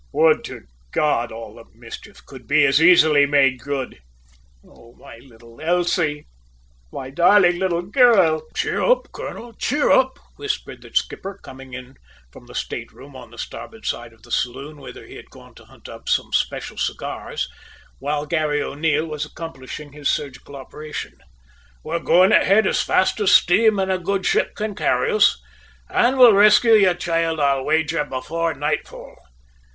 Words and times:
"Would 0.13 0.43
to 0.45 0.61
God 0.91 1.31
all 1.31 1.53
the 1.53 1.65
mischief 1.77 2.25
could 2.25 2.47
be 2.47 2.65
as 2.65 2.81
easily 2.81 3.27
made 3.27 3.59
good! 3.59 3.99
Oh, 4.65 4.93
my 4.97 5.17
little 5.17 5.61
Elsie, 5.61 6.25
my 6.91 7.11
darling 7.11 7.59
little 7.59 7.83
girl!" 7.83 8.41
"Cheer 8.55 8.81
up, 8.81 9.11
colonel, 9.11 9.53
cheer 9.53 9.91
up," 9.91 10.17
whispered 10.37 10.81
the 10.81 10.89
skipper, 10.91 11.39
coming 11.43 11.75
in 11.75 11.97
from 12.31 12.47
the 12.47 12.55
state 12.55 12.91
room 12.91 13.15
on 13.15 13.29
the 13.29 13.37
starboard 13.37 13.85
side 13.85 14.11
of 14.11 14.23
the 14.23 14.31
saloon, 14.31 14.77
whither 14.77 15.05
he 15.05 15.13
had 15.17 15.29
gone 15.29 15.53
to 15.53 15.65
hunt 15.65 15.87
up 15.87 16.09
some 16.09 16.33
special 16.33 16.77
cigars 16.79 17.47
while 17.99 18.25
Garry 18.25 18.59
O'Neil 18.59 19.05
was 19.05 19.23
accomplishing 19.23 19.91
his 19.91 20.09
surgical 20.09 20.55
operation. 20.55 21.15
"We're 21.83 21.99
going 21.99 22.31
ahead 22.31 22.65
as 22.65 22.81
fast 22.81 23.19
as 23.19 23.31
steam 23.31 23.77
and 23.77 23.91
a 23.91 23.99
good 23.99 24.25
ship 24.25 24.55
can 24.55 24.73
carry 24.73 25.11
us, 25.11 25.39
and 25.91 26.17
we'll 26.17 26.33
rescue 26.33 26.73
your 26.73 26.95
child, 26.95 27.39
I'll 27.39 27.63
wager, 27.65 28.03
before 28.03 28.55
nightfall. 28.55 29.13